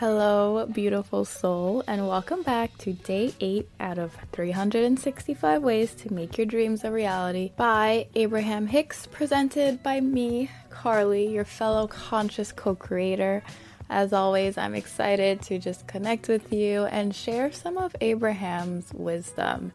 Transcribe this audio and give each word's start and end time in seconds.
Hello, 0.00 0.64
beautiful 0.64 1.26
soul, 1.26 1.84
and 1.86 2.08
welcome 2.08 2.40
back 2.40 2.74
to 2.78 2.94
day 2.94 3.34
8 3.38 3.68
out 3.80 3.98
of 3.98 4.16
365 4.32 5.62
Ways 5.62 5.94
to 5.96 6.10
Make 6.10 6.38
Your 6.38 6.46
Dreams 6.46 6.84
a 6.84 6.90
Reality 6.90 7.52
by 7.58 8.06
Abraham 8.14 8.66
Hicks, 8.66 9.06
presented 9.06 9.82
by 9.82 10.00
me, 10.00 10.50
Carly, 10.70 11.30
your 11.30 11.44
fellow 11.44 11.86
conscious 11.86 12.50
co 12.50 12.74
creator. 12.74 13.42
As 13.90 14.14
always, 14.14 14.56
I'm 14.56 14.74
excited 14.74 15.42
to 15.42 15.58
just 15.58 15.86
connect 15.86 16.28
with 16.28 16.50
you 16.50 16.86
and 16.86 17.14
share 17.14 17.52
some 17.52 17.76
of 17.76 17.94
Abraham's 18.00 18.94
wisdom. 18.94 19.74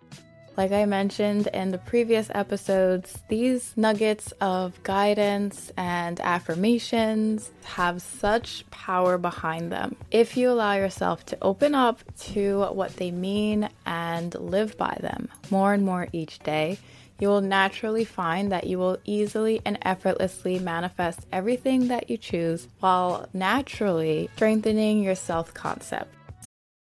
Like 0.57 0.71
I 0.71 0.85
mentioned 0.85 1.47
in 1.47 1.71
the 1.71 1.77
previous 1.77 2.29
episodes, 2.33 3.21
these 3.27 3.73
nuggets 3.75 4.31
of 4.39 4.81
guidance 4.83 5.69
and 5.75 6.17
affirmations 6.21 7.51
have 7.63 8.01
such 8.01 8.69
power 8.71 9.17
behind 9.17 9.69
them. 9.69 9.97
If 10.11 10.37
you 10.37 10.49
allow 10.49 10.75
yourself 10.75 11.25
to 11.27 11.37
open 11.41 11.75
up 11.75 12.03
to 12.31 12.67
what 12.71 12.95
they 12.95 13.11
mean 13.11 13.67
and 13.85 14.33
live 14.35 14.77
by 14.77 14.97
them 15.01 15.27
more 15.51 15.73
and 15.73 15.83
more 15.83 16.07
each 16.13 16.39
day, 16.39 16.79
you 17.19 17.27
will 17.27 17.41
naturally 17.41 18.05
find 18.05 18.51
that 18.51 18.67
you 18.67 18.77
will 18.77 18.97
easily 19.03 19.61
and 19.65 19.77
effortlessly 19.81 20.59
manifest 20.59 21.19
everything 21.33 21.89
that 21.89 22.09
you 22.09 22.17
choose 22.17 22.67
while 22.79 23.27
naturally 23.33 24.29
strengthening 24.35 25.03
your 25.03 25.15
self 25.15 25.53
concept. 25.53 26.13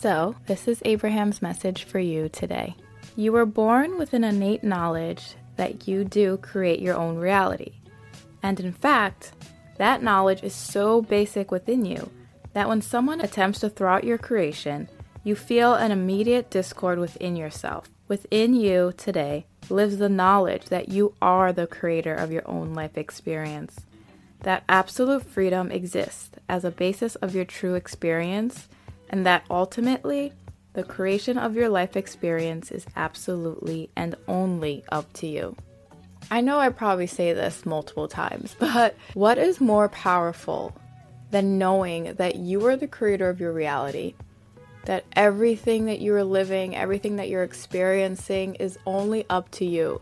So, 0.00 0.34
this 0.46 0.66
is 0.66 0.80
Abraham's 0.86 1.42
message 1.42 1.84
for 1.84 1.98
you 1.98 2.30
today. 2.30 2.74
You 3.16 3.32
were 3.32 3.44
born 3.44 3.98
with 3.98 4.14
an 4.14 4.24
innate 4.24 4.64
knowledge 4.64 5.34
that 5.56 5.86
you 5.86 6.04
do 6.04 6.38
create 6.38 6.80
your 6.80 6.96
own 6.96 7.18
reality. 7.18 7.72
And 8.42 8.58
in 8.60 8.72
fact, 8.72 9.32
that 9.76 10.02
knowledge 10.02 10.42
is 10.42 10.54
so 10.54 11.02
basic 11.02 11.50
within 11.50 11.84
you 11.84 12.10
that 12.54 12.66
when 12.66 12.80
someone 12.80 13.20
attempts 13.20 13.60
to 13.60 13.68
throw 13.68 13.92
out 13.92 14.04
your 14.04 14.16
creation, 14.16 14.88
you 15.22 15.36
feel 15.36 15.74
an 15.74 15.92
immediate 15.92 16.48
discord 16.48 16.98
within 16.98 17.36
yourself. 17.36 17.90
Within 18.08 18.54
you 18.54 18.94
today 18.96 19.44
lives 19.68 19.98
the 19.98 20.08
knowledge 20.08 20.64
that 20.70 20.88
you 20.88 21.12
are 21.20 21.52
the 21.52 21.66
creator 21.66 22.14
of 22.14 22.32
your 22.32 22.48
own 22.48 22.72
life 22.72 22.96
experience. 22.96 23.80
That 24.44 24.64
absolute 24.66 25.26
freedom 25.26 25.70
exists 25.70 26.30
as 26.48 26.64
a 26.64 26.70
basis 26.70 27.16
of 27.16 27.34
your 27.34 27.44
true 27.44 27.74
experience 27.74 28.66
and 29.10 29.26
that 29.26 29.44
ultimately, 29.50 30.32
the 30.72 30.84
creation 30.84 31.36
of 31.36 31.56
your 31.56 31.68
life 31.68 31.96
experience 31.96 32.70
is 32.70 32.86
absolutely 32.96 33.90
and 33.96 34.14
only 34.28 34.84
up 34.90 35.12
to 35.14 35.26
you. 35.26 35.56
I 36.30 36.40
know 36.40 36.60
I 36.60 36.68
probably 36.68 37.08
say 37.08 37.32
this 37.32 37.66
multiple 37.66 38.06
times, 38.06 38.54
but 38.58 38.96
what 39.14 39.36
is 39.36 39.60
more 39.60 39.88
powerful 39.88 40.76
than 41.32 41.58
knowing 41.58 42.14
that 42.14 42.36
you 42.36 42.64
are 42.66 42.76
the 42.76 42.86
creator 42.86 43.28
of 43.28 43.40
your 43.40 43.52
reality? 43.52 44.14
That 44.84 45.04
everything 45.14 45.86
that 45.86 46.00
you 46.00 46.14
are 46.14 46.24
living, 46.24 46.76
everything 46.76 47.16
that 47.16 47.28
you're 47.28 47.42
experiencing 47.42 48.54
is 48.54 48.78
only 48.86 49.26
up 49.28 49.50
to 49.52 49.64
you. 49.64 50.00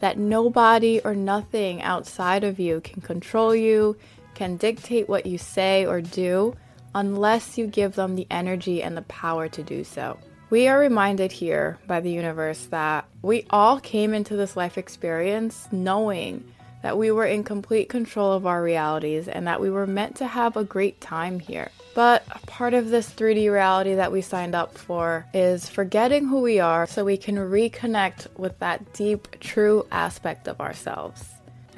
That 0.00 0.18
nobody 0.18 1.00
or 1.04 1.14
nothing 1.14 1.82
outside 1.82 2.42
of 2.42 2.58
you 2.58 2.80
can 2.80 3.00
control 3.00 3.54
you, 3.54 3.96
can 4.34 4.56
dictate 4.56 5.08
what 5.08 5.26
you 5.26 5.38
say 5.38 5.86
or 5.86 6.00
do, 6.00 6.56
unless 6.94 7.56
you 7.56 7.66
give 7.66 7.94
them 7.94 8.16
the 8.16 8.26
energy 8.30 8.82
and 8.82 8.96
the 8.96 9.02
power 9.02 9.48
to 9.48 9.62
do 9.62 9.84
so. 9.84 10.18
We 10.50 10.66
are 10.66 10.78
reminded 10.78 11.30
here 11.30 11.78
by 11.86 12.00
the 12.00 12.10
universe 12.10 12.66
that 12.66 13.04
we 13.22 13.46
all 13.50 13.78
came 13.78 14.12
into 14.14 14.34
this 14.34 14.56
life 14.56 14.76
experience 14.78 15.68
knowing 15.70 16.44
that 16.82 16.98
we 16.98 17.10
were 17.10 17.26
in 17.26 17.44
complete 17.44 17.88
control 17.88 18.32
of 18.32 18.46
our 18.46 18.62
realities 18.62 19.28
and 19.28 19.46
that 19.46 19.60
we 19.60 19.70
were 19.70 19.86
meant 19.86 20.16
to 20.16 20.26
have 20.26 20.56
a 20.56 20.64
great 20.64 21.00
time 21.00 21.38
here. 21.38 21.70
But 21.94 22.26
part 22.46 22.74
of 22.74 22.88
this 22.88 23.10
3D 23.10 23.50
reality 23.52 23.94
that 23.94 24.12
we 24.12 24.22
signed 24.22 24.54
up 24.54 24.78
for 24.78 25.26
is 25.34 25.68
forgetting 25.68 26.26
who 26.26 26.40
we 26.40 26.58
are 26.58 26.86
so 26.86 27.04
we 27.04 27.16
can 27.16 27.36
reconnect 27.36 28.26
with 28.38 28.58
that 28.60 28.92
deep, 28.92 29.38
true 29.40 29.86
aspect 29.92 30.48
of 30.48 30.60
ourselves. 30.60 31.24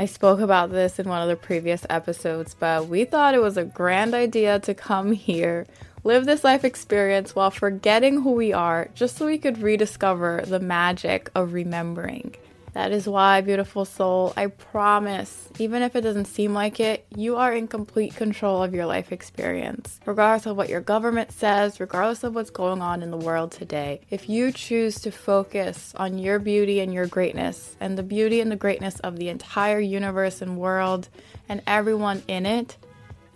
I 0.03 0.07
spoke 0.07 0.41
about 0.41 0.73
this 0.73 0.99
in 0.99 1.09
one 1.09 1.23
of 1.23 1.29
the 1.29 1.37
previous 1.37 1.87
episodes, 1.89 2.57
but 2.59 2.89
we 2.89 3.05
thought 3.05 3.37
it 3.37 3.41
was 3.41 3.57
a 3.57 3.65
grand 3.65 4.15
idea 4.15 4.59
to 4.59 4.75
come 4.75 5.13
here, 5.13 5.65
live 6.03 6.27
this 6.27 6.43
life 6.43 6.65
experience 6.65 7.37
while 7.37 7.53
forgetting 7.53 8.23
who 8.23 8.33
we 8.33 8.53
are, 8.53 8.89
just 8.97 9.17
so 9.17 9.27
we 9.27 9.39
could 9.39 9.63
rediscover 9.63 10.43
the 10.45 10.59
magic 10.59 11.31
of 11.37 11.53
remembering. 11.53 12.35
That 12.75 12.93
is 12.93 13.07
why, 13.07 13.43
beautiful 13.43 13.85
soul, 13.85 14.33
I 14.35 14.47
promise, 14.47 15.49
even 15.59 15.83
if 15.83 15.95
it 15.95 16.01
doesn't 16.01 16.25
seem 16.25 16.55
like 16.55 16.81
it, 16.81 17.07
you 17.15 17.37
are 17.37 17.53
in 17.53 17.69
complete 17.69 18.17
control 18.17 18.63
of 18.63 18.73
your 18.73 18.87
life 18.87 19.13
experience. 19.13 20.01
Regardless 20.07 20.47
of 20.47 20.57
what 20.57 20.71
your 20.71 20.81
government 20.81 21.33
says, 21.33 21.81
regardless 21.81 22.25
of 22.25 22.35
what's 22.35 22.49
going 22.51 22.81
on 22.81 23.03
in 23.03 23.11
the 23.11 23.19
world 23.19 23.53
today, 23.53 24.01
if 24.09 24.27
you 24.27 24.53
choose 24.53 25.01
to 25.03 25.11
focus 25.11 25.93
on 25.97 26.17
your 26.17 26.39
beauty 26.39 26.81
and 26.81 26.95
your 26.95 27.07
greatness, 27.07 27.77
and 27.79 27.99
the 27.99 28.03
beauty 28.03 28.41
and 28.41 28.51
the 28.51 28.57
greatness 28.57 28.99
of 29.01 29.17
the 29.17 29.29
entire 29.29 29.81
universe 29.81 30.41
and 30.41 30.57
world, 30.57 31.11
and 31.51 31.61
everyone 31.67 32.23
in 32.27 32.47
it, 32.47 32.79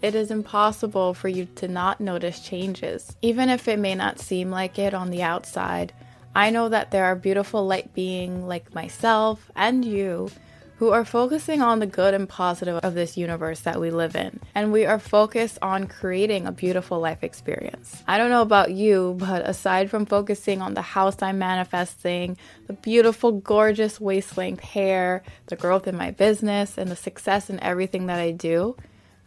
it 0.00 0.14
is 0.14 0.30
impossible 0.30 1.12
for 1.12 1.28
you 1.28 1.46
to 1.56 1.68
not 1.68 2.00
notice 2.00 2.40
changes. 2.40 3.14
Even 3.20 3.50
if 3.50 3.68
it 3.68 3.78
may 3.78 3.94
not 3.94 4.18
seem 4.18 4.50
like 4.50 4.78
it 4.78 4.94
on 4.94 5.10
the 5.10 5.22
outside, 5.22 5.92
I 6.36 6.50
know 6.50 6.68
that 6.68 6.90
there 6.90 7.06
are 7.06 7.16
beautiful 7.16 7.66
light 7.66 7.94
beings 7.94 8.44
like 8.44 8.74
myself 8.74 9.50
and 9.56 9.82
you 9.82 10.30
who 10.76 10.90
are 10.90 11.06
focusing 11.06 11.62
on 11.62 11.78
the 11.78 11.86
good 11.86 12.12
and 12.12 12.28
positive 12.28 12.76
of 12.76 12.92
this 12.92 13.16
universe 13.16 13.60
that 13.60 13.80
we 13.80 13.90
live 13.90 14.14
in. 14.14 14.38
And 14.54 14.70
we 14.70 14.84
are 14.84 14.98
focused 14.98 15.56
on 15.62 15.86
creating 15.86 16.44
a 16.46 16.52
beautiful 16.52 17.00
life 17.00 17.24
experience. 17.24 18.02
I 18.06 18.18
don't 18.18 18.28
know 18.28 18.42
about 18.42 18.70
you, 18.70 19.16
but 19.18 19.48
aside 19.48 19.88
from 19.88 20.04
focusing 20.04 20.60
on 20.60 20.74
the 20.74 20.82
house 20.82 21.22
I'm 21.22 21.38
manifesting, 21.38 22.36
the 22.66 22.74
beautiful, 22.74 23.32
gorgeous 23.32 23.98
waist 23.98 24.36
length 24.36 24.62
hair, 24.62 25.22
the 25.46 25.56
growth 25.56 25.88
in 25.88 25.96
my 25.96 26.10
business, 26.10 26.76
and 26.76 26.90
the 26.90 26.96
success 26.96 27.48
in 27.48 27.58
everything 27.60 28.08
that 28.08 28.20
I 28.20 28.32
do, 28.32 28.76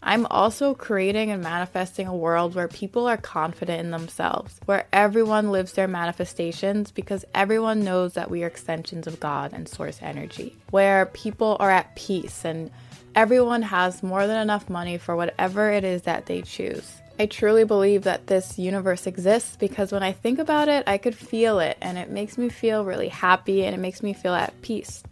I'm 0.01 0.25
also 0.27 0.73
creating 0.73 1.29
and 1.29 1.43
manifesting 1.43 2.07
a 2.07 2.15
world 2.15 2.55
where 2.55 2.67
people 2.67 3.07
are 3.07 3.17
confident 3.17 3.81
in 3.81 3.91
themselves, 3.91 4.59
where 4.65 4.87
everyone 4.93 5.51
lives 5.51 5.73
their 5.73 5.87
manifestations 5.87 6.91
because 6.91 7.25
everyone 7.35 7.83
knows 7.83 8.13
that 8.13 8.31
we 8.31 8.43
are 8.43 8.47
extensions 8.47 9.07
of 9.07 9.19
God 9.19 9.51
and 9.53 9.67
source 9.67 9.99
energy, 10.01 10.55
where 10.71 11.07
people 11.07 11.57
are 11.59 11.71
at 11.71 11.95
peace 11.95 12.45
and 12.45 12.71
everyone 13.15 13.61
has 13.63 14.01
more 14.01 14.25
than 14.27 14.41
enough 14.41 14.69
money 14.69 14.97
for 14.97 15.15
whatever 15.15 15.71
it 15.71 15.83
is 15.83 16.03
that 16.03 16.27
they 16.27 16.41
choose. 16.41 16.95
I 17.19 17.25
truly 17.25 17.65
believe 17.65 18.03
that 18.03 18.27
this 18.27 18.57
universe 18.57 19.05
exists 19.05 19.57
because 19.57 19.91
when 19.91 20.03
I 20.03 20.13
think 20.13 20.39
about 20.39 20.69
it, 20.69 20.85
I 20.87 20.97
could 20.97 21.15
feel 21.15 21.59
it 21.59 21.77
and 21.81 21.97
it 21.97 22.09
makes 22.09 22.37
me 22.37 22.47
feel 22.47 22.85
really 22.85 23.09
happy 23.09 23.65
and 23.65 23.75
it 23.75 23.79
makes 23.79 24.01
me 24.01 24.13
feel 24.13 24.33
at 24.33 24.61
peace. 24.61 25.03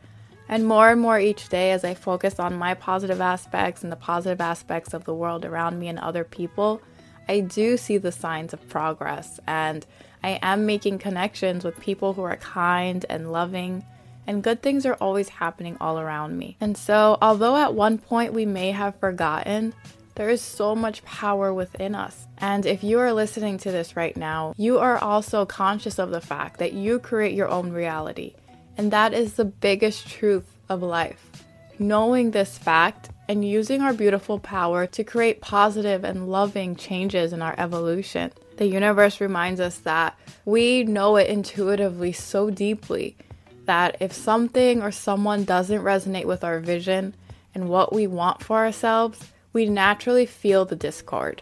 And 0.49 0.65
more 0.65 0.89
and 0.89 1.01
more 1.01 1.19
each 1.19 1.49
day, 1.49 1.71
as 1.71 1.83
I 1.83 1.93
focus 1.93 2.39
on 2.39 2.55
my 2.55 2.73
positive 2.73 3.19
aspects 3.21 3.83
and 3.83 3.91
the 3.91 3.97
positive 3.97 4.39
aspects 4.39 4.93
of 4.93 5.03
the 5.03 5.13
world 5.13 5.43
around 5.43 5.79
me 5.79 5.87
and 5.87 5.99
other 5.99 6.23
people, 6.23 6.81
I 7.27 7.41
do 7.41 7.75
see 7.75 7.97
the 7.97 8.11
signs 8.11 8.53
of 8.53 8.69
progress. 8.69 9.39
And 9.45 9.85
I 10.23 10.39
am 10.41 10.65
making 10.65 10.99
connections 10.99 11.63
with 11.63 11.79
people 11.79 12.13
who 12.13 12.23
are 12.23 12.37
kind 12.37 13.05
and 13.09 13.31
loving. 13.31 13.85
And 14.25 14.43
good 14.43 14.61
things 14.61 14.85
are 14.85 14.95
always 14.95 15.29
happening 15.29 15.77
all 15.79 15.99
around 15.99 16.37
me. 16.37 16.57
And 16.59 16.77
so, 16.77 17.17
although 17.21 17.55
at 17.55 17.73
one 17.73 17.97
point 17.97 18.33
we 18.33 18.45
may 18.45 18.71
have 18.71 18.99
forgotten, 18.99 19.73
there 20.15 20.29
is 20.29 20.41
so 20.41 20.75
much 20.75 21.05
power 21.05 21.53
within 21.53 21.93
us. 21.93 22.25
And 22.39 22.65
if 22.65 22.83
you 22.83 22.99
are 22.99 23.13
listening 23.13 23.57
to 23.59 23.71
this 23.71 23.95
right 23.95 24.17
now, 24.17 24.53
you 24.57 24.79
are 24.79 24.97
also 24.97 25.45
conscious 25.45 25.99
of 25.99 26.09
the 26.09 26.21
fact 26.21 26.57
that 26.59 26.73
you 26.73 26.99
create 26.99 27.35
your 27.35 27.47
own 27.47 27.71
reality. 27.71 28.33
And 28.77 28.91
that 28.91 29.13
is 29.13 29.33
the 29.33 29.45
biggest 29.45 30.07
truth 30.07 30.45
of 30.69 30.81
life. 30.83 31.31
Knowing 31.79 32.31
this 32.31 32.57
fact 32.57 33.09
and 33.27 33.43
using 33.43 33.81
our 33.81 33.93
beautiful 33.93 34.39
power 34.39 34.87
to 34.87 35.03
create 35.03 35.41
positive 35.41 36.03
and 36.03 36.29
loving 36.29 36.75
changes 36.75 37.33
in 37.33 37.41
our 37.41 37.55
evolution. 37.57 38.31
The 38.57 38.67
universe 38.67 39.19
reminds 39.19 39.59
us 39.59 39.77
that 39.79 40.17
we 40.45 40.83
know 40.83 41.17
it 41.17 41.27
intuitively 41.27 42.13
so 42.13 42.49
deeply 42.49 43.17
that 43.65 43.97
if 43.99 44.13
something 44.13 44.81
or 44.81 44.91
someone 44.91 45.43
doesn't 45.43 45.81
resonate 45.83 46.25
with 46.25 46.43
our 46.43 46.59
vision 46.59 47.15
and 47.53 47.67
what 47.67 47.91
we 47.91 48.07
want 48.07 48.41
for 48.41 48.57
ourselves, 48.57 49.19
we 49.51 49.65
naturally 49.65 50.25
feel 50.25 50.65
the 50.65 50.75
discord. 50.75 51.41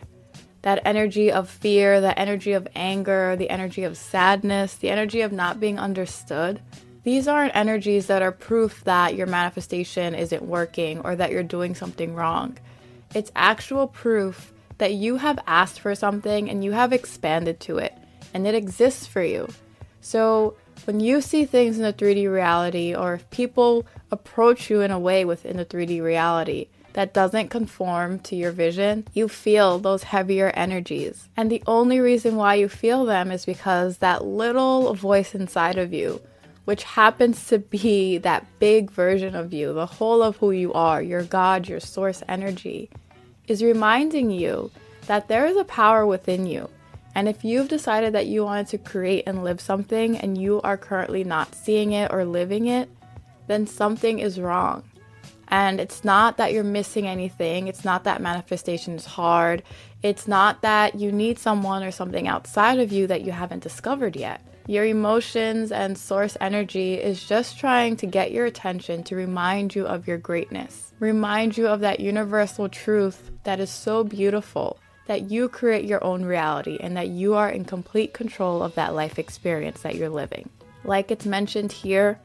that 0.66 0.82
energy 0.84 1.32
of 1.32 1.48
fear, 1.48 2.02
the 2.02 2.18
energy 2.20 2.54
of 2.54 2.68
anger, 2.76 3.36
the 3.36 3.52
energy 3.52 3.84
of 3.84 3.96
sadness, 3.96 4.74
the 4.74 4.90
energy 4.90 5.22
of 5.22 5.32
not 5.32 5.60
being 5.60 5.78
understood, 5.78 6.60
these 7.06 7.28
aren't 7.28 7.56
energies 7.56 8.08
that 8.08 8.24
are 8.24 8.32
proof 8.32 8.84
that 8.84 9.14
your 9.14 9.28
manifestation 9.28 10.16
isn't 10.16 10.42
working 10.42 11.00
or 11.02 11.16
that 11.16 11.30
you're 11.30 11.44
doing 11.44 11.76
something 11.76 12.16
wrong. 12.16 12.58
It's 13.14 13.32
actual 13.36 13.88
proof 13.88 14.52
that 14.80 14.94
you 14.94 15.18
have 15.18 15.38
asked 15.46 15.80
for 15.80 15.94
something 15.94 16.50
and 16.50 16.64
you 16.64 16.72
have 16.72 16.92
expanded 16.92 17.60
to 17.62 17.78
it 17.78 17.94
and 18.34 18.48
it 18.48 18.56
exists 18.56 19.06
for 19.06 19.24
you. 19.24 19.48
So, 20.02 20.56
when 20.86 21.00
you 21.00 21.22
see 21.22 21.46
things 21.46 21.78
in 21.78 21.84
the 21.84 21.94
3D 21.94 22.30
reality 22.30 22.94
or 22.96 23.14
if 23.14 23.30
people 23.30 23.86
approach 24.12 24.70
you 24.72 24.82
in 24.82 24.92
a 24.92 25.00
way 25.00 25.26
within 25.26 25.58
the 25.58 25.66
3D 25.66 26.02
reality, 26.02 26.70
that 26.94 27.14
doesn't 27.14 27.50
conform 27.50 28.20
to 28.20 28.36
your 28.36 28.52
vision, 28.52 29.06
you 29.14 29.28
feel 29.28 29.78
those 29.78 30.04
heavier 30.04 30.52
energies. 30.56 31.30
And 31.38 31.52
the 31.52 31.62
only 31.68 32.00
reason 32.00 32.36
why 32.36 32.56
you 32.56 32.68
feel 32.68 33.06
them 33.06 33.32
is 33.32 33.46
because 33.46 34.00
that 34.00 34.26
little 34.26 34.94
voice 34.96 35.36
inside 35.36 35.78
of 35.78 35.94
you, 35.94 36.22
which 36.66 36.84
happens 36.84 37.48
to 37.48 37.60
be 37.60 38.18
that 38.20 38.46
big 38.60 38.92
version 38.92 39.36
of 39.36 39.54
you, 39.54 39.74
the 39.74 39.86
whole 39.86 40.22
of 40.22 40.38
who 40.38 40.52
you 40.52 40.74
are, 40.74 41.02
your 41.02 41.24
God, 41.24 41.68
your 41.68 41.80
source 41.80 42.24
energy, 42.28 42.90
is 43.48 43.64
reminding 43.64 44.32
you 44.32 44.72
that 45.08 45.28
there 45.28 45.46
is 45.46 45.56
a 45.58 45.64
power 45.64 46.06
within 46.06 46.48
you. 46.48 46.70
And 47.14 47.30
if 47.30 47.46
you've 47.46 47.70
decided 47.70 48.14
that 48.14 48.28
you 48.28 48.44
wanted 48.44 48.68
to 48.68 48.78
create 48.78 49.24
and 49.26 49.44
live 49.44 49.62
something 49.62 50.18
and 50.18 50.38
you 50.38 50.60
are 50.64 50.76
currently 50.76 51.24
not 51.24 51.56
seeing 51.56 51.94
it 51.94 52.12
or 52.12 52.26
living 52.26 52.68
it, 52.68 52.90
then 53.48 53.68
something 53.68 54.20
is 54.20 54.40
wrong. 54.40 54.84
And 55.48 55.80
it's 55.80 56.04
not 56.04 56.38
that 56.38 56.52
you're 56.52 56.64
missing 56.64 57.08
anything. 57.08 57.68
It's 57.68 57.86
not 57.86 58.04
that 58.04 58.22
manifestation 58.22 58.96
is 58.96 59.06
hard. 59.06 59.62
It's 60.02 60.28
not 60.28 60.64
that 60.64 60.96
you 60.96 61.12
need 61.12 61.38
someone 61.38 61.84
or 61.84 61.92
something 61.92 62.28
outside 62.28 62.80
of 62.80 62.92
you 62.92 63.08
that 63.08 63.22
you 63.22 63.32
haven't 63.32 63.64
discovered 63.64 64.16
yet. 64.16 64.42
Your 64.68 64.86
emotions 64.86 65.72
and 65.72 65.96
source 65.96 66.36
energy 66.42 66.96
is 66.96 67.24
just 67.24 67.60
trying 67.60 67.98
to 67.98 68.08
get 68.08 68.32
your 68.32 68.48
attention 68.48 69.04
to 69.04 69.16
remind 69.16 69.76
you 69.76 69.86
of 69.86 70.08
your 70.08 70.18
greatness, 70.18 70.92
remind 71.00 71.56
you 71.56 71.68
of 71.68 71.82
that 71.82 72.00
universal 72.00 72.68
truth 72.68 73.30
that 73.44 73.60
is 73.60 73.70
so 73.70 74.04
beautiful 74.04 74.80
that 75.06 75.30
you 75.30 75.50
create 75.50 75.86
your 75.86 76.04
own 76.04 76.26
reality 76.26 76.80
and 76.82 76.98
that 76.98 77.10
you 77.10 77.36
are 77.36 77.48
in 77.48 77.64
complete 77.64 78.16
control 78.16 78.64
of 78.64 78.74
that 78.74 78.96
life 78.96 79.20
experience 79.20 79.84
that 79.84 79.94
you're 79.94 80.10
living. 80.10 80.50
Like 80.84 81.12
it's 81.12 81.28
mentioned 81.28 81.72
here, 81.72 82.20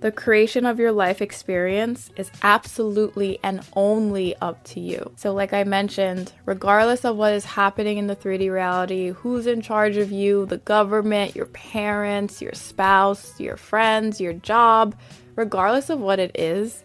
the 0.00 0.12
creation 0.12 0.66
of 0.66 0.78
your 0.78 0.92
life 0.92 1.22
experience 1.22 2.10
is 2.16 2.30
absolutely 2.42 3.38
and 3.42 3.60
only 3.74 4.36
up 4.36 4.62
to 4.64 4.80
you. 4.80 5.12
So, 5.16 5.32
like 5.32 5.52
I 5.52 5.64
mentioned, 5.64 6.32
regardless 6.44 7.04
of 7.04 7.16
what 7.16 7.32
is 7.32 7.44
happening 7.44 7.98
in 7.98 8.06
the 8.06 8.16
3D 8.16 8.50
reality, 8.50 9.08
who's 9.08 9.46
in 9.46 9.62
charge 9.62 9.96
of 9.96 10.12
you, 10.12 10.46
the 10.46 10.58
government, 10.58 11.34
your 11.34 11.46
parents, 11.46 12.42
your 12.42 12.54
spouse, 12.54 13.38
your 13.40 13.56
friends, 13.56 14.20
your 14.20 14.34
job, 14.34 14.94
regardless 15.34 15.90
of 15.90 16.00
what 16.00 16.18
it 16.18 16.32
is, 16.34 16.82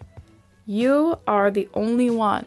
you 0.66 1.18
are 1.28 1.52
the 1.52 1.70
only 1.74 2.10
one 2.10 2.46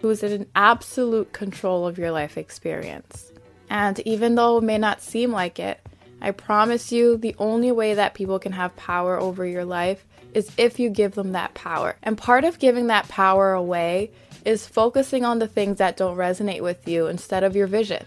who 0.00 0.10
is 0.10 0.22
in 0.22 0.46
absolute 0.56 1.32
control 1.32 1.86
of 1.86 1.96
your 1.96 2.10
life 2.10 2.36
experience. 2.36 3.32
And 3.70 4.00
even 4.00 4.34
though 4.34 4.58
it 4.58 4.64
may 4.64 4.78
not 4.78 5.00
seem 5.00 5.30
like 5.30 5.58
it, 5.58 5.80
I 6.22 6.30
promise 6.30 6.92
you, 6.92 7.16
the 7.16 7.34
only 7.38 7.72
way 7.72 7.94
that 7.94 8.14
people 8.14 8.38
can 8.38 8.52
have 8.52 8.76
power 8.76 9.18
over 9.18 9.44
your 9.44 9.64
life 9.64 10.06
is 10.32 10.52
if 10.56 10.78
you 10.78 10.88
give 10.88 11.16
them 11.16 11.32
that 11.32 11.52
power. 11.54 11.96
And 12.00 12.16
part 12.16 12.44
of 12.44 12.60
giving 12.60 12.86
that 12.86 13.08
power 13.08 13.52
away 13.52 14.12
is 14.44 14.64
focusing 14.64 15.24
on 15.24 15.40
the 15.40 15.48
things 15.48 15.78
that 15.78 15.96
don't 15.96 16.16
resonate 16.16 16.62
with 16.62 16.86
you 16.86 17.08
instead 17.08 17.42
of 17.42 17.56
your 17.56 17.66
vision. 17.66 18.06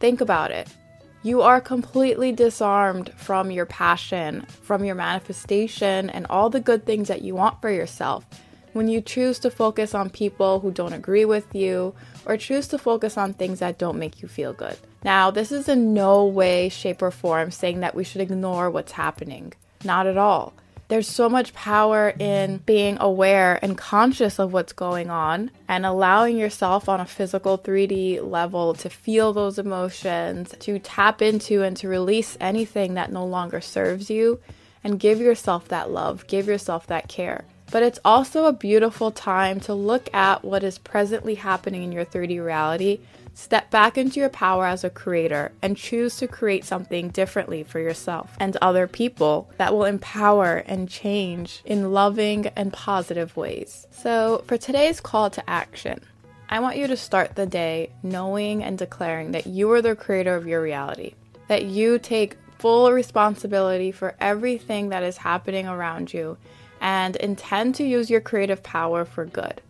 Think 0.00 0.20
about 0.20 0.50
it. 0.50 0.68
You 1.22 1.40
are 1.42 1.60
completely 1.60 2.32
disarmed 2.32 3.12
from 3.16 3.52
your 3.52 3.66
passion, 3.66 4.44
from 4.62 4.84
your 4.84 4.96
manifestation, 4.96 6.10
and 6.10 6.26
all 6.28 6.50
the 6.50 6.60
good 6.60 6.84
things 6.84 7.06
that 7.08 7.22
you 7.22 7.36
want 7.36 7.60
for 7.60 7.70
yourself 7.70 8.26
when 8.72 8.88
you 8.88 9.00
choose 9.00 9.38
to 9.38 9.50
focus 9.50 9.94
on 9.94 10.10
people 10.10 10.60
who 10.60 10.70
don't 10.70 10.92
agree 10.92 11.24
with 11.24 11.54
you 11.54 11.94
or 12.26 12.36
choose 12.36 12.68
to 12.68 12.78
focus 12.78 13.16
on 13.16 13.32
things 13.32 13.60
that 13.60 13.78
don't 13.78 13.98
make 13.98 14.20
you 14.20 14.28
feel 14.28 14.52
good. 14.52 14.76
Now, 15.06 15.30
this 15.30 15.52
is 15.52 15.68
in 15.68 15.94
no 15.94 16.24
way, 16.24 16.68
shape, 16.68 17.00
or 17.00 17.12
form 17.12 17.52
saying 17.52 17.78
that 17.78 17.94
we 17.94 18.02
should 18.02 18.20
ignore 18.20 18.68
what's 18.68 18.90
happening. 18.90 19.52
Not 19.84 20.08
at 20.08 20.18
all. 20.18 20.52
There's 20.88 21.06
so 21.06 21.28
much 21.28 21.54
power 21.54 22.12
in 22.18 22.58
being 22.66 22.98
aware 22.98 23.60
and 23.62 23.78
conscious 23.78 24.40
of 24.40 24.52
what's 24.52 24.72
going 24.72 25.08
on 25.08 25.52
and 25.68 25.86
allowing 25.86 26.36
yourself 26.36 26.88
on 26.88 26.98
a 26.98 27.06
physical 27.06 27.56
3D 27.56 28.28
level 28.28 28.74
to 28.74 28.90
feel 28.90 29.32
those 29.32 29.60
emotions, 29.60 30.52
to 30.58 30.80
tap 30.80 31.22
into 31.22 31.62
and 31.62 31.76
to 31.76 31.88
release 31.88 32.36
anything 32.40 32.94
that 32.94 33.12
no 33.12 33.24
longer 33.24 33.60
serves 33.60 34.10
you, 34.10 34.40
and 34.82 34.98
give 34.98 35.20
yourself 35.20 35.68
that 35.68 35.88
love, 35.88 36.26
give 36.26 36.48
yourself 36.48 36.88
that 36.88 37.06
care. 37.06 37.44
But 37.70 37.84
it's 37.84 38.00
also 38.04 38.46
a 38.46 38.52
beautiful 38.52 39.12
time 39.12 39.60
to 39.60 39.74
look 39.74 40.12
at 40.12 40.44
what 40.44 40.64
is 40.64 40.78
presently 40.78 41.36
happening 41.36 41.84
in 41.84 41.92
your 41.92 42.04
3D 42.04 42.44
reality 42.44 42.98
Step 43.38 43.70
back 43.70 43.98
into 43.98 44.18
your 44.18 44.30
power 44.30 44.64
as 44.64 44.82
a 44.82 44.88
creator 44.88 45.52
and 45.60 45.76
choose 45.76 46.16
to 46.16 46.26
create 46.26 46.64
something 46.64 47.10
differently 47.10 47.62
for 47.62 47.78
yourself 47.78 48.34
and 48.40 48.56
other 48.56 48.86
people 48.86 49.50
that 49.58 49.74
will 49.74 49.84
empower 49.84 50.56
and 50.66 50.88
change 50.88 51.60
in 51.66 51.92
loving 51.92 52.46
and 52.56 52.72
positive 52.72 53.36
ways. 53.36 53.86
So, 53.90 54.42
for 54.46 54.56
today's 54.56 55.02
call 55.02 55.28
to 55.28 55.50
action, 55.50 56.00
I 56.48 56.60
want 56.60 56.78
you 56.78 56.86
to 56.86 56.96
start 56.96 57.36
the 57.36 57.44
day 57.44 57.90
knowing 58.02 58.64
and 58.64 58.78
declaring 58.78 59.32
that 59.32 59.46
you 59.46 59.70
are 59.72 59.82
the 59.82 59.94
creator 59.94 60.34
of 60.34 60.46
your 60.46 60.62
reality, 60.62 61.12
that 61.48 61.66
you 61.66 61.98
take 61.98 62.38
full 62.58 62.90
responsibility 62.90 63.92
for 63.92 64.16
everything 64.18 64.88
that 64.88 65.02
is 65.02 65.18
happening 65.18 65.68
around 65.68 66.14
you 66.14 66.38
and 66.80 67.16
intend 67.16 67.74
to 67.74 67.84
use 67.84 68.08
your 68.08 68.22
creative 68.22 68.62
power 68.62 69.04
for 69.04 69.26
good. 69.26 69.60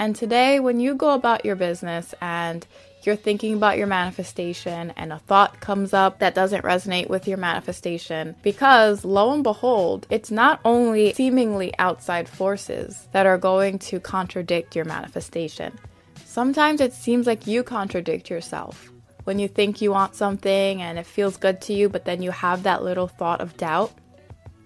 And 0.00 0.16
today, 0.16 0.60
when 0.60 0.80
you 0.80 0.94
go 0.94 1.12
about 1.12 1.44
your 1.44 1.56
business 1.56 2.14
and 2.22 2.66
you're 3.02 3.16
thinking 3.16 3.52
about 3.52 3.76
your 3.76 3.86
manifestation 3.86 4.94
and 4.96 5.12
a 5.12 5.18
thought 5.18 5.60
comes 5.60 5.92
up 5.92 6.20
that 6.20 6.34
doesn't 6.34 6.64
resonate 6.64 7.10
with 7.10 7.28
your 7.28 7.36
manifestation, 7.36 8.34
because 8.42 9.04
lo 9.04 9.34
and 9.34 9.42
behold, 9.42 10.06
it's 10.08 10.30
not 10.30 10.58
only 10.64 11.12
seemingly 11.12 11.74
outside 11.78 12.30
forces 12.30 13.08
that 13.12 13.26
are 13.26 13.36
going 13.36 13.78
to 13.78 14.00
contradict 14.00 14.74
your 14.74 14.86
manifestation. 14.86 15.78
Sometimes 16.24 16.80
it 16.80 16.94
seems 16.94 17.26
like 17.26 17.46
you 17.46 17.62
contradict 17.62 18.30
yourself. 18.30 18.90
When 19.24 19.38
you 19.38 19.48
think 19.48 19.82
you 19.82 19.90
want 19.90 20.14
something 20.14 20.80
and 20.80 20.98
it 20.98 21.04
feels 21.04 21.36
good 21.36 21.60
to 21.62 21.74
you, 21.74 21.90
but 21.90 22.06
then 22.06 22.22
you 22.22 22.30
have 22.30 22.62
that 22.62 22.82
little 22.82 23.08
thought 23.08 23.42
of 23.42 23.58
doubt, 23.58 23.92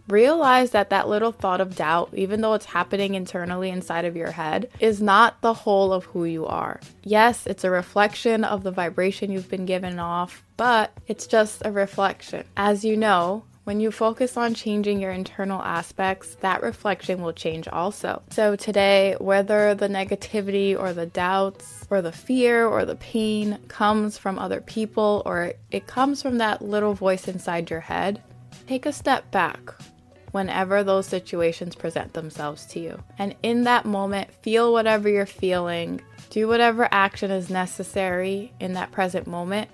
Realize 0.08 0.72
that 0.72 0.90
that 0.90 1.08
little 1.08 1.32
thought 1.32 1.62
of 1.62 1.76
doubt, 1.76 2.10
even 2.12 2.42
though 2.42 2.52
it's 2.52 2.66
happening 2.66 3.14
internally 3.14 3.70
inside 3.70 4.04
of 4.04 4.16
your 4.16 4.32
head, 4.32 4.68
is 4.78 5.00
not 5.00 5.40
the 5.40 5.54
whole 5.54 5.94
of 5.94 6.04
who 6.04 6.26
you 6.26 6.44
are. 6.44 6.78
Yes, 7.02 7.46
it's 7.46 7.64
a 7.64 7.70
reflection 7.70 8.44
of 8.44 8.64
the 8.64 8.70
vibration 8.70 9.32
you've 9.32 9.48
been 9.48 9.64
given 9.64 9.98
off, 9.98 10.44
but 10.58 10.92
it's 11.06 11.26
just 11.26 11.62
a 11.64 11.72
reflection. 11.72 12.44
As 12.54 12.84
you 12.84 12.98
know, 12.98 13.44
when 13.64 13.80
you 13.80 13.90
focus 13.90 14.36
on 14.36 14.52
changing 14.52 15.00
your 15.00 15.10
internal 15.10 15.62
aspects, 15.62 16.34
that 16.42 16.62
reflection 16.62 17.22
will 17.22 17.32
change 17.32 17.66
also. 17.66 18.22
So, 18.28 18.56
today, 18.56 19.16
whether 19.20 19.74
the 19.74 19.88
negativity 19.88 20.78
or 20.78 20.92
the 20.92 21.06
doubts 21.06 21.86
or 21.88 22.02
the 22.02 22.12
fear 22.12 22.66
or 22.66 22.84
the 22.84 22.96
pain 22.96 23.58
comes 23.68 24.18
from 24.18 24.38
other 24.38 24.60
people 24.60 25.22
or 25.24 25.54
it 25.70 25.86
comes 25.86 26.20
from 26.20 26.36
that 26.38 26.60
little 26.60 26.92
voice 26.92 27.26
inside 27.26 27.70
your 27.70 27.80
head, 27.80 28.22
take 28.66 28.84
a 28.84 28.92
step 28.92 29.30
back 29.30 29.74
whenever 30.34 30.82
those 30.82 31.06
situations 31.06 31.76
present 31.76 32.12
themselves 32.12 32.66
to 32.66 32.80
you. 32.80 33.00
And 33.18 33.36
in 33.44 33.62
that 33.64 33.84
moment, 33.84 34.34
feel 34.42 34.72
whatever 34.72 35.08
you're 35.08 35.26
feeling, 35.26 36.00
do 36.28 36.48
whatever 36.48 36.88
action 36.90 37.30
is 37.30 37.50
necessary 37.50 38.52
in 38.58 38.72
that 38.72 38.90
present 38.90 39.28
moment, 39.28 39.70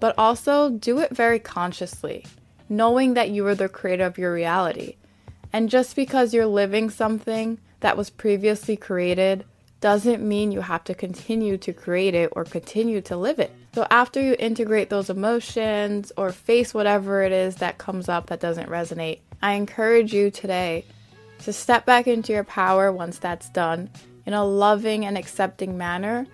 but 0.00 0.12
also 0.18 0.70
do 0.70 0.98
it 0.98 1.14
very 1.14 1.38
consciously, 1.38 2.26
knowing 2.68 3.14
that 3.14 3.30
you 3.30 3.46
are 3.46 3.54
the 3.54 3.68
creator 3.68 4.04
of 4.04 4.18
your 4.18 4.32
reality. 4.32 4.96
And 5.52 5.70
just 5.70 5.94
because 5.94 6.34
you're 6.34 6.46
living 6.46 6.90
something 6.90 7.60
that 7.78 7.96
was 7.96 8.10
previously 8.10 8.76
created 8.76 9.44
doesn't 9.80 10.20
mean 10.20 10.50
you 10.50 10.62
have 10.62 10.82
to 10.84 10.96
continue 10.96 11.56
to 11.58 11.72
create 11.72 12.16
it 12.16 12.30
or 12.32 12.42
continue 12.44 13.02
to 13.02 13.16
live 13.16 13.38
it. 13.38 13.52
So, 13.72 13.86
after 13.88 14.20
you 14.20 14.34
integrate 14.36 14.90
those 14.90 15.10
emotions 15.10 16.10
or 16.16 16.32
face 16.32 16.74
whatever 16.74 17.22
it 17.22 17.30
is 17.30 17.56
that 17.56 17.78
comes 17.78 18.08
up 18.08 18.26
that 18.26 18.40
doesn't 18.40 18.68
resonate, 18.68 19.20
I 19.42 19.52
encourage 19.54 20.14
you 20.14 20.30
today 20.30 20.84
to 21.40 21.52
step 21.52 21.84
back 21.84 22.06
into 22.06 22.32
your 22.32 22.44
power 22.44 22.92
once 22.92 23.18
that's 23.18 23.48
done 23.48 23.90
in 24.24 24.34
a 24.34 24.44
loving 24.44 25.04
and 25.04 25.18
accepting 25.18 25.76
manner 25.76 26.26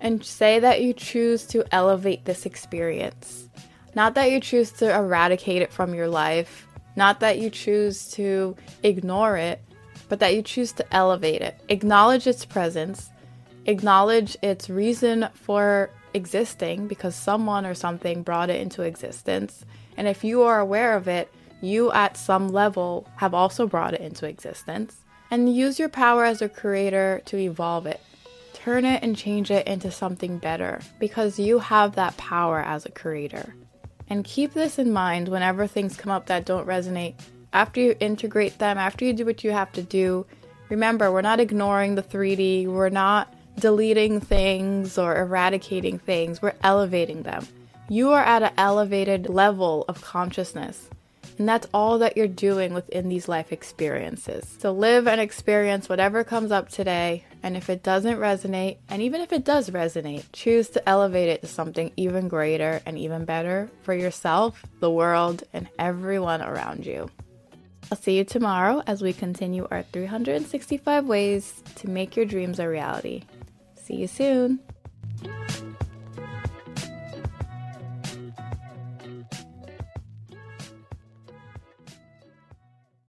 and 0.00 0.24
say 0.24 0.58
that 0.58 0.82
you 0.82 0.92
choose 0.92 1.46
to 1.46 1.64
elevate 1.72 2.24
this 2.24 2.44
experience. 2.44 3.48
Not 3.94 4.16
that 4.16 4.32
you 4.32 4.40
choose 4.40 4.72
to 4.72 4.92
eradicate 4.92 5.62
it 5.62 5.72
from 5.72 5.94
your 5.94 6.08
life, 6.08 6.66
not 6.96 7.20
that 7.20 7.38
you 7.38 7.50
choose 7.50 8.10
to 8.12 8.56
ignore 8.82 9.36
it, 9.36 9.62
but 10.08 10.18
that 10.18 10.34
you 10.34 10.42
choose 10.42 10.72
to 10.72 10.94
elevate 10.94 11.42
it. 11.42 11.60
Acknowledge 11.68 12.26
its 12.26 12.44
presence, 12.44 13.10
acknowledge 13.66 14.36
its 14.42 14.68
reason 14.68 15.28
for 15.34 15.90
existing 16.14 16.88
because 16.88 17.14
someone 17.14 17.64
or 17.64 17.74
something 17.74 18.22
brought 18.22 18.50
it 18.50 18.60
into 18.60 18.82
existence. 18.82 19.64
And 19.96 20.08
if 20.08 20.24
you 20.24 20.42
are 20.42 20.58
aware 20.58 20.96
of 20.96 21.06
it, 21.06 21.32
you 21.60 21.90
at 21.92 22.16
some 22.16 22.48
level 22.48 23.08
have 23.16 23.34
also 23.34 23.66
brought 23.66 23.94
it 23.94 24.00
into 24.00 24.26
existence. 24.26 24.96
And 25.30 25.54
use 25.54 25.78
your 25.78 25.88
power 25.88 26.24
as 26.24 26.40
a 26.40 26.48
creator 26.48 27.20
to 27.26 27.36
evolve 27.36 27.86
it. 27.86 28.00
Turn 28.54 28.84
it 28.84 29.02
and 29.02 29.16
change 29.16 29.50
it 29.50 29.66
into 29.66 29.90
something 29.90 30.38
better 30.38 30.80
because 30.98 31.38
you 31.38 31.58
have 31.58 31.94
that 31.94 32.16
power 32.16 32.60
as 32.60 32.86
a 32.86 32.92
creator. 32.92 33.54
And 34.08 34.24
keep 34.24 34.54
this 34.54 34.78
in 34.78 34.92
mind 34.92 35.28
whenever 35.28 35.66
things 35.66 35.96
come 35.96 36.12
up 36.12 36.26
that 36.26 36.44
don't 36.44 36.66
resonate. 36.66 37.14
After 37.52 37.80
you 37.80 37.96
integrate 37.98 38.58
them, 38.58 38.78
after 38.78 39.04
you 39.04 39.12
do 39.12 39.24
what 39.24 39.42
you 39.42 39.50
have 39.50 39.72
to 39.72 39.82
do, 39.82 40.26
remember 40.68 41.10
we're 41.10 41.22
not 41.22 41.40
ignoring 41.40 41.94
the 41.94 42.02
3D, 42.02 42.66
we're 42.66 42.88
not 42.88 43.32
deleting 43.58 44.20
things 44.20 44.98
or 44.98 45.16
eradicating 45.16 45.98
things, 45.98 46.42
we're 46.42 46.54
elevating 46.62 47.22
them. 47.22 47.46
You 47.88 48.12
are 48.12 48.22
at 48.22 48.42
an 48.42 48.52
elevated 48.56 49.28
level 49.28 49.84
of 49.88 50.02
consciousness. 50.02 50.88
And 51.38 51.48
that's 51.48 51.66
all 51.74 51.98
that 51.98 52.16
you're 52.16 52.28
doing 52.28 52.72
within 52.72 53.08
these 53.08 53.28
life 53.28 53.52
experiences. 53.52 54.56
So 54.58 54.72
live 54.72 55.06
and 55.06 55.20
experience 55.20 55.88
whatever 55.88 56.24
comes 56.24 56.50
up 56.50 56.70
today. 56.70 57.24
And 57.42 57.56
if 57.56 57.68
it 57.68 57.82
doesn't 57.82 58.18
resonate, 58.18 58.78
and 58.88 59.02
even 59.02 59.20
if 59.20 59.32
it 59.32 59.44
does 59.44 59.70
resonate, 59.70 60.24
choose 60.32 60.70
to 60.70 60.88
elevate 60.88 61.28
it 61.28 61.42
to 61.42 61.46
something 61.46 61.92
even 61.96 62.28
greater 62.28 62.80
and 62.86 62.98
even 62.98 63.24
better 63.24 63.70
for 63.82 63.94
yourself, 63.94 64.64
the 64.80 64.90
world, 64.90 65.44
and 65.52 65.68
everyone 65.78 66.40
around 66.40 66.86
you. 66.86 67.10
I'll 67.90 67.98
see 67.98 68.16
you 68.16 68.24
tomorrow 68.24 68.82
as 68.86 69.02
we 69.02 69.12
continue 69.12 69.68
our 69.70 69.82
365 69.82 71.06
ways 71.06 71.62
to 71.76 71.88
make 71.88 72.16
your 72.16 72.26
dreams 72.26 72.58
a 72.58 72.68
reality. 72.68 73.22
See 73.76 73.94
you 73.94 74.08
soon. 74.08 74.58